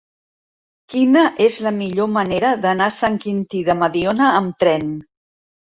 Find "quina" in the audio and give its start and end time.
0.93-1.25